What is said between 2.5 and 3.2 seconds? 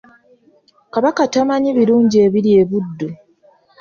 e Buddu.